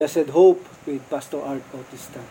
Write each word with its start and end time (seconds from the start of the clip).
Blessed 0.00 0.32
Hope 0.32 0.64
with 0.86 1.04
Pastor 1.10 1.42
Art 1.44 1.60
Bautista. 1.70 2.24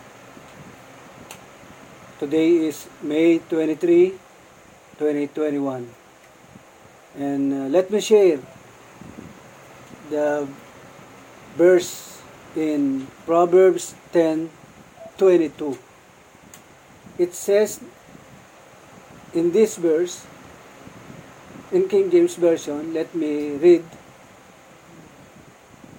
Today 2.17 2.65
is 2.65 2.89
May 3.03 3.37
23, 3.37 4.09
2021. 4.97 5.85
And 7.19 7.53
uh, 7.53 7.69
let 7.69 7.91
me 7.91 8.01
share 8.01 8.39
the 10.09 10.49
verse 11.53 12.17
in 12.55 13.05
Proverbs 13.27 13.93
10, 14.13 14.49
22. 15.19 15.77
It 17.19 17.35
says 17.35 17.79
in 19.35 19.51
this 19.51 19.77
verse, 19.77 20.25
in 21.71 21.87
King 21.87 22.09
James 22.09 22.33
Version, 22.33 22.95
let 22.95 23.13
me 23.13 23.61
read 23.61 23.85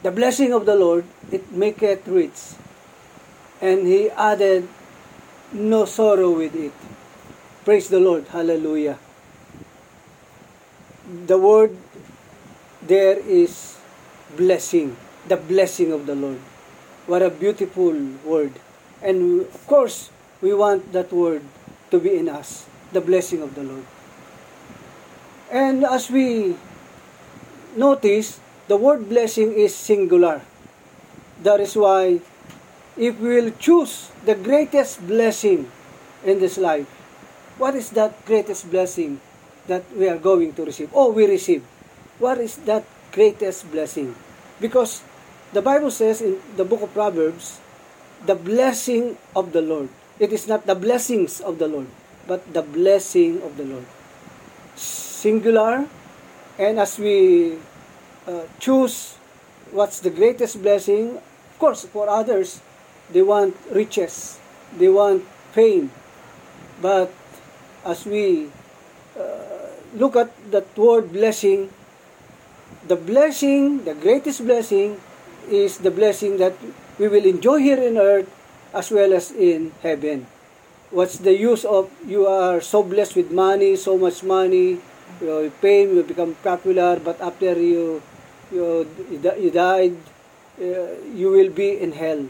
the 0.03 0.11
blessing 0.11 0.53
of 0.53 0.67
the 0.67 0.77
Lord, 0.77 1.05
it 1.31 1.53
maketh 1.53 2.09
rich, 2.09 2.57
and 3.61 3.87
he 3.87 4.11
added 4.11 4.69
no 5.53 5.85
sorrow 5.85 6.31
with 6.31 6.55
it. 6.55 6.73
Praise 7.65 7.89
the 7.89 8.01
Lord. 8.01 8.27
Hallelujah. 8.29 8.99
The 11.27 11.37
word 11.37 11.77
there 12.83 13.19
is 13.19 13.77
blessing. 14.37 14.97
The 15.29 15.37
blessing 15.37 15.93
of 15.93 16.07
the 16.07 16.15
Lord. 16.15 16.39
What 17.07 17.23
a 17.23 17.31
beautiful 17.31 17.93
word. 18.25 18.53
And 19.03 19.43
of 19.43 19.67
course, 19.67 20.11
we 20.41 20.55
want 20.55 20.93
that 20.93 21.13
word 21.13 21.43
to 21.91 21.99
be 21.99 22.17
in 22.17 22.29
us. 22.29 22.67
The 22.93 23.01
blessing 23.01 23.43
of 23.43 23.55
the 23.55 23.65
Lord. 23.65 23.85
And 25.51 25.85
as 25.85 26.11
we 26.11 26.57
notice, 27.77 28.41
the 28.71 28.79
word 28.79 29.11
blessing 29.11 29.51
is 29.51 29.75
singular. 29.75 30.47
That 31.43 31.59
is 31.59 31.75
why 31.75 32.23
if 32.95 33.19
we 33.19 33.43
will 33.43 33.51
choose 33.59 34.15
the 34.23 34.39
greatest 34.39 35.03
blessing 35.11 35.67
in 36.23 36.39
this 36.39 36.55
life, 36.55 36.87
what 37.59 37.75
is 37.75 37.91
that 37.99 38.15
greatest 38.31 38.71
blessing 38.71 39.19
that 39.67 39.83
we 39.99 40.07
are 40.07 40.23
going 40.23 40.55
to 40.55 40.63
receive? 40.63 40.87
Oh, 40.95 41.11
we 41.11 41.27
receive. 41.27 41.67
What 42.23 42.39
is 42.39 42.63
that 42.71 42.87
greatest 43.11 43.67
blessing? 43.75 44.15
Because 44.63 45.03
the 45.51 45.63
Bible 45.63 45.91
says 45.91 46.23
in 46.23 46.39
the 46.55 46.65
book 46.65 46.87
of 46.87 46.95
Proverbs, 46.95 47.59
the 48.23 48.39
blessing 48.39 49.19
of 49.35 49.51
the 49.51 49.67
Lord. 49.67 49.89
It 50.23 50.31
is 50.31 50.47
not 50.47 50.71
the 50.71 50.77
blessings 50.79 51.41
of 51.41 51.59
the 51.59 51.67
Lord, 51.67 51.89
but 52.29 52.47
the 52.55 52.63
blessing 52.63 53.43
of 53.43 53.57
the 53.57 53.65
Lord. 53.65 53.89
Singular, 54.77 55.89
and 56.61 56.79
as 56.79 57.01
we 57.01 57.57
uh, 58.31 58.47
choose 58.63 59.19
what's 59.75 59.99
the 60.01 60.11
greatest 60.11 60.63
blessing. 60.63 61.19
Of 61.19 61.57
course, 61.59 61.85
for 61.85 62.09
others, 62.09 62.63
they 63.11 63.23
want 63.23 63.57
riches, 63.71 64.39
they 64.79 64.89
want 64.89 65.27
fame. 65.51 65.91
But 66.81 67.11
as 67.85 68.07
we 68.07 68.49
uh, 69.19 69.75
look 69.95 70.15
at 70.15 70.31
that 70.51 70.71
word 70.79 71.13
blessing, 71.13 71.71
the 72.87 72.97
blessing, 72.97 73.85
the 73.85 73.95
greatest 73.95 74.47
blessing, 74.47 75.01
is 75.51 75.79
the 75.79 75.91
blessing 75.91 76.39
that 76.39 76.55
we 76.99 77.09
will 77.09 77.27
enjoy 77.27 77.59
here 77.59 77.81
in 77.83 77.99
earth 77.99 78.31
as 78.73 78.91
well 78.91 79.13
as 79.13 79.33
in 79.33 79.73
heaven. 79.83 80.27
What's 80.91 81.19
the 81.19 81.35
use 81.35 81.65
of 81.65 81.91
you 82.07 82.27
are 82.27 82.61
so 82.61 82.83
blessed 82.83 83.17
with 83.17 83.31
money, 83.31 83.77
so 83.77 83.99
much 83.99 84.23
money, 84.23 84.79
you 85.21 85.51
fame, 85.61 85.97
you 85.97 86.03
become 86.03 86.35
popular, 86.43 86.99
but 86.99 87.21
after 87.21 87.59
you 87.59 88.03
you, 88.53 88.89
you 89.11 89.51
died, 89.51 89.97
uh, 90.61 90.95
you 91.15 91.31
will 91.31 91.51
be 91.51 91.79
in 91.81 91.93
hell. 91.93 92.27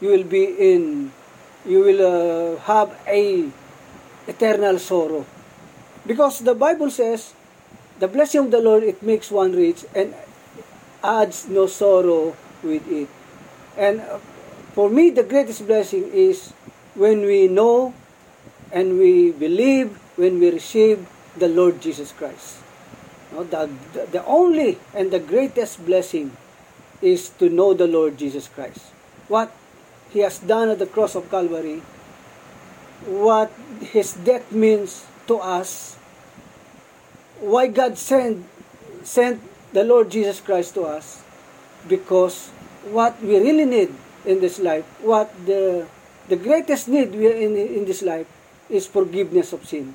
You 0.00 0.08
will 0.08 0.24
be 0.24 0.44
in, 0.44 1.12
you 1.64 1.80
will 1.80 2.02
uh, 2.02 2.60
have 2.60 2.96
a 3.06 3.48
eternal 4.26 4.78
sorrow. 4.78 5.24
Because 6.06 6.40
the 6.40 6.54
Bible 6.54 6.90
says, 6.90 7.34
the 7.98 8.08
blessing 8.08 8.46
of 8.46 8.50
the 8.50 8.60
Lord, 8.60 8.82
it 8.82 9.02
makes 9.02 9.30
one 9.30 9.52
rich 9.52 9.84
and 9.94 10.14
adds 11.02 11.48
no 11.48 11.66
sorrow 11.66 12.36
with 12.62 12.86
it. 12.90 13.08
And 13.76 14.00
uh, 14.00 14.18
for 14.72 14.90
me, 14.90 15.10
the 15.10 15.22
greatest 15.22 15.66
blessing 15.66 16.10
is 16.12 16.50
when 16.94 17.22
we 17.22 17.48
know 17.48 17.94
and 18.72 18.98
we 18.98 19.30
believe, 19.30 19.96
when 20.16 20.40
we 20.40 20.50
receive 20.50 21.06
the 21.36 21.48
Lord 21.48 21.80
Jesus 21.80 22.12
Christ. 22.12 22.63
No, 23.34 23.42
the, 23.42 23.66
the 24.12 24.24
only 24.26 24.78
and 24.94 25.10
the 25.10 25.18
greatest 25.18 25.84
blessing 25.84 26.30
is 27.02 27.30
to 27.42 27.50
know 27.50 27.74
the 27.74 27.90
Lord 27.90 28.16
Jesus 28.16 28.46
Christ. 28.46 28.94
What 29.26 29.50
He 30.14 30.20
has 30.20 30.38
done 30.38 30.70
at 30.70 30.78
the 30.78 30.86
cross 30.86 31.18
of 31.18 31.26
Calvary, 31.30 31.82
what 33.10 33.50
His 33.82 34.14
death 34.14 34.52
means 34.52 35.04
to 35.26 35.42
us, 35.42 35.98
why 37.40 37.66
God 37.66 37.98
sent, 37.98 38.46
sent 39.02 39.42
the 39.72 39.82
Lord 39.82 40.10
Jesus 40.14 40.38
Christ 40.38 40.74
to 40.74 40.86
us, 40.86 41.24
because 41.88 42.48
what 42.86 43.18
we 43.20 43.34
really 43.36 43.66
need 43.66 43.90
in 44.24 44.38
this 44.38 44.60
life, 44.60 44.84
what 45.02 45.34
the, 45.44 45.86
the 46.28 46.36
greatest 46.36 46.86
need 46.86 47.10
we 47.10 47.26
in, 47.26 47.56
in 47.56 47.84
this 47.84 48.02
life 48.02 48.30
is 48.70 48.86
forgiveness 48.86 49.52
of 49.52 49.66
sin. 49.66 49.94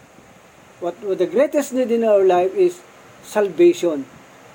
What, 0.80 1.00
what 1.04 1.18
the 1.18 1.28
greatest 1.28 1.74
need 1.74 1.92
in 1.92 2.04
our 2.04 2.24
life 2.24 2.54
is 2.54 2.82
salvation. 3.24 4.06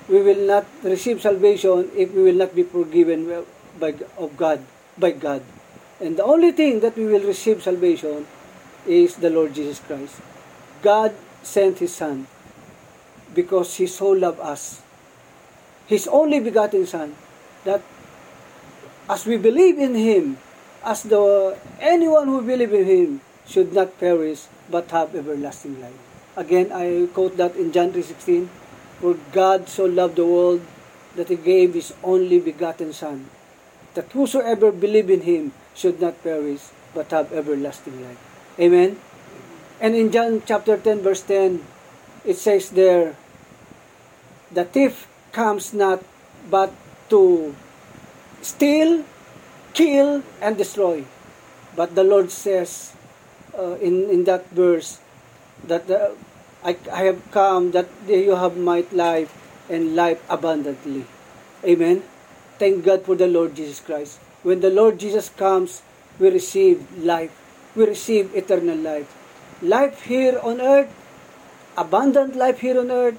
We 0.07 0.21
will 0.21 0.45
not 0.45 0.65
receive 0.83 1.21
salvation 1.21 1.89
if 1.95 2.13
we 2.13 2.23
will 2.23 2.37
not 2.37 2.53
be 2.55 2.63
forgiven 2.63 3.45
by 3.79 3.95
of 4.17 4.37
God 4.37 4.61
by 4.97 5.11
God. 5.11 5.41
And 5.99 6.17
the 6.17 6.23
only 6.23 6.51
thing 6.51 6.79
that 6.81 6.95
we 6.95 7.05
will 7.05 7.23
receive 7.23 7.63
salvation 7.63 8.27
is 8.85 9.15
the 9.15 9.29
Lord 9.29 9.53
Jesus 9.55 9.79
Christ. 9.79 10.21
God 10.81 11.15
sent 11.41 11.79
His 11.79 11.95
Son 11.95 12.27
because 13.33 13.75
He 13.75 13.87
so 13.87 14.09
loved 14.09 14.39
us. 14.39 14.81
His 15.87 16.07
only 16.07 16.39
begotten 16.39 16.85
Son, 16.85 17.15
that 17.63 17.81
as 19.09 19.25
we 19.25 19.37
believe 19.37 19.79
in 19.79 19.95
Him, 19.95 20.37
as 20.83 21.03
the 21.03 21.57
anyone 21.79 22.27
who 22.27 22.41
believe 22.41 22.73
in 22.73 22.85
Him 22.85 23.21
should 23.47 23.73
not 23.73 23.97
perish 23.99 24.45
but 24.69 24.89
have 24.91 25.15
everlasting 25.15 25.81
life. 25.81 26.14
Again, 26.35 26.71
I 26.71 27.07
quote 27.13 27.37
that 27.37 27.55
in 27.55 27.71
John 27.71 27.91
3.16, 27.91 28.47
For 28.99 29.15
God 29.31 29.69
so 29.69 29.85
loved 29.85 30.17
the 30.17 30.25
world 30.25 30.61
that 31.15 31.29
He 31.29 31.35
gave 31.35 31.73
His 31.73 31.93
only 32.03 32.39
begotten 32.39 32.91
Son, 32.91 33.29
that 33.93 34.11
whosoever 34.11 34.71
believe 34.71 35.09
in 35.09 35.21
Him 35.21 35.53
should 35.73 36.01
not 36.01 36.21
perish, 36.23 36.75
but 36.93 37.11
have 37.11 37.31
everlasting 37.31 38.03
life. 38.03 38.19
Amen? 38.59 38.99
And 39.79 39.95
in 39.95 40.11
John 40.11 40.43
chapter 40.45 40.77
10, 40.77 40.99
verse 40.99 41.21
10, 41.23 41.63
it 42.25 42.35
says 42.35 42.69
there, 42.71 43.15
The 44.51 44.65
thief 44.65 45.07
comes 45.31 45.73
not 45.73 46.03
but 46.49 46.71
to 47.09 47.55
steal, 48.41 49.03
kill, 49.73 50.23
and 50.41 50.57
destroy. 50.57 51.05
But 51.75 51.95
the 51.95 52.03
Lord 52.03 52.31
says 52.31 52.93
uh, 53.57 53.75
in, 53.79 54.09
in 54.09 54.23
that 54.25 54.49
verse 54.51 54.99
that 55.67 55.87
the, 55.87 56.15
I, 56.63 56.77
I 56.91 57.03
have 57.03 57.21
come 57.31 57.71
that 57.71 57.87
you 58.07 58.35
have 58.35 58.57
my 58.57 58.85
life 58.91 59.33
and 59.69 59.95
life 59.95 60.23
abundantly. 60.29 61.05
Amen. 61.63 62.03
Thank 62.57 62.85
God 62.85 63.03
for 63.03 63.15
the 63.15 63.27
Lord 63.27 63.55
Jesus 63.55 63.79
Christ. 63.79 64.19
When 64.43 64.61
the 64.61 64.69
Lord 64.69 64.99
Jesus 64.99 65.29
comes, 65.29 65.81
we 66.19 66.29
receive 66.29 66.85
life. 67.03 67.33
We 67.75 67.85
receive 67.85 68.33
eternal 68.35 68.77
life. 68.77 69.11
Life 69.61 70.03
here 70.03 70.39
on 70.39 70.61
earth, 70.61 70.89
abundant 71.77 72.35
life 72.35 72.59
here 72.59 72.79
on 72.79 72.91
earth, 72.91 73.17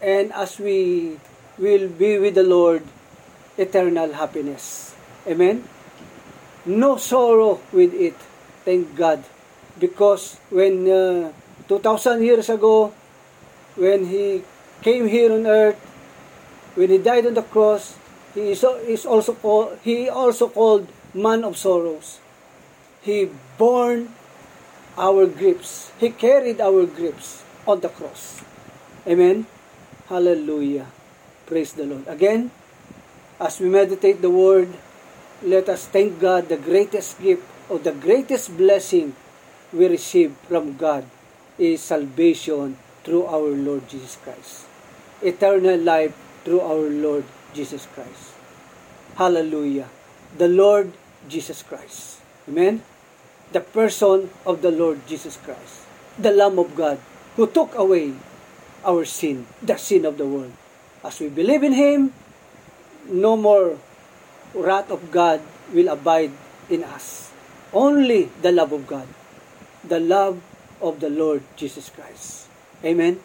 and 0.00 0.32
as 0.32 0.58
we 0.58 1.18
will 1.58 1.88
be 1.88 2.18
with 2.18 2.34
the 2.34 2.42
Lord, 2.42 2.82
eternal 3.58 4.12
happiness. 4.12 4.94
Amen. 5.26 5.64
No 6.64 6.96
sorrow 6.96 7.60
with 7.72 7.92
it. 7.92 8.16
Thank 8.64 8.96
God. 8.96 9.24
Because 9.78 10.36
when 10.50 10.88
uh, 10.88 11.32
2,000 11.70 12.18
years 12.26 12.50
ago, 12.50 12.90
when 13.78 14.10
he 14.10 14.42
came 14.82 15.06
here 15.06 15.30
on 15.30 15.46
earth, 15.46 15.78
when 16.74 16.90
he 16.90 16.98
died 16.98 17.30
on 17.30 17.38
the 17.38 17.46
cross, 17.46 17.94
he 18.34 18.58
is, 18.58 18.66
is 18.90 19.06
also 19.06 19.38
called, 19.38 19.78
he 19.86 20.10
also 20.10 20.50
called 20.50 20.90
man 21.14 21.46
of 21.46 21.54
sorrows. 21.54 22.18
He 23.06 23.30
borne 23.54 24.10
our 24.98 25.30
griefs. 25.30 25.94
He 26.02 26.10
carried 26.10 26.60
our 26.60 26.90
griefs 26.90 27.46
on 27.70 27.78
the 27.78 27.88
cross. 27.88 28.42
Amen. 29.06 29.46
Hallelujah. 30.10 30.90
Praise 31.46 31.72
the 31.78 31.86
Lord. 31.86 32.02
Again, 32.10 32.50
as 33.38 33.62
we 33.62 33.70
meditate 33.70 34.20
the 34.20 34.30
word, 34.30 34.74
let 35.46 35.70
us 35.70 35.86
thank 35.86 36.18
God 36.18 36.50
the 36.50 36.58
greatest 36.58 37.22
gift 37.22 37.46
or 37.70 37.78
the 37.78 37.94
greatest 37.94 38.58
blessing 38.58 39.14
we 39.72 39.86
receive 39.86 40.34
from 40.50 40.74
God 40.74 41.06
is 41.60 41.84
salvation 41.84 42.80
through 43.04 43.28
our 43.28 43.52
Lord 43.52 43.84
Jesus 43.86 44.16
Christ. 44.16 44.64
Eternal 45.20 45.76
life 45.76 46.16
through 46.42 46.64
our 46.64 46.88
Lord 46.88 47.24
Jesus 47.52 47.84
Christ. 47.92 48.32
Hallelujah. 49.20 49.92
the 50.36 50.48
Lord 50.48 50.92
Jesus 51.26 51.62
Christ. 51.62 52.22
Amen? 52.46 52.82
The 53.52 53.60
person 53.60 54.30
of 54.46 54.62
the 54.62 54.70
Lord 54.70 55.02
Jesus 55.06 55.36
Christ. 55.38 55.86
The 56.18 56.30
Lamb 56.30 56.58
of 56.58 56.74
God 56.76 56.98
who 57.36 57.46
took 57.46 57.74
away 57.74 58.14
our 58.84 59.04
sin, 59.04 59.46
the 59.62 59.76
sin 59.76 60.04
of 60.04 60.18
the 60.18 60.26
world. 60.26 60.52
As 61.02 61.18
we 61.20 61.28
believe 61.28 61.62
in 61.62 61.72
Him, 61.72 62.12
no 63.08 63.36
more 63.36 63.78
wrath 64.54 64.90
of 64.90 65.10
God 65.10 65.40
will 65.72 65.88
abide 65.88 66.32
in 66.68 66.84
us. 66.84 67.32
Only 67.72 68.30
the 68.42 68.52
love 68.52 68.72
of 68.72 68.86
God. 68.86 69.06
The 69.86 70.00
love 70.00 70.42
of 70.80 71.00
the 71.00 71.10
Lord 71.10 71.42
Jesus 71.56 71.90
Christ. 71.90 72.46
Amen? 72.84 73.20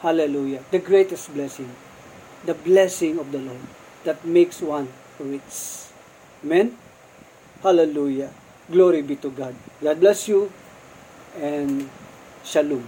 Hallelujah. 0.00 0.62
The 0.70 0.78
greatest 0.78 1.32
blessing. 1.34 1.70
The 2.44 2.54
blessing 2.54 3.18
of 3.18 3.32
the 3.32 3.38
Lord 3.38 3.60
that 4.04 4.24
makes 4.24 4.62
one 4.62 4.88
rich. 5.18 5.90
Amen? 6.44 6.78
Hallelujah. 7.62 8.30
Glory 8.70 9.02
be 9.02 9.16
to 9.16 9.30
God. 9.30 9.54
God 9.82 10.00
bless 10.00 10.28
you 10.28 10.52
and 11.40 11.90
shalom. 12.44 12.86